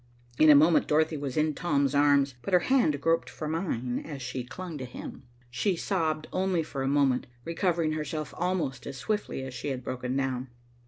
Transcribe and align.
In 0.39 0.49
a 0.49 0.55
moment 0.55 0.87
Dorothy 0.87 1.15
was 1.15 1.37
in 1.37 1.53
Tom's 1.53 1.93
arms, 1.93 2.33
but 2.41 2.53
her 2.55 2.61
hand 2.61 2.99
groped 2.99 3.29
for 3.29 3.47
mine 3.47 3.99
as 3.99 4.19
she 4.23 4.43
clung 4.43 4.79
to 4.79 4.85
him. 4.85 5.27
She 5.51 5.75
sobbed 5.75 6.25
only 6.33 6.63
for 6.63 6.81
a 6.81 6.87
moment, 6.87 7.27
recovering 7.45 7.91
herself 7.91 8.33
almost 8.35 8.87
as 8.87 8.97
swiftly 8.97 9.43
as 9.43 9.53
she 9.53 9.67
had 9.67 9.83
broken 9.83 10.17
down. 10.17 10.47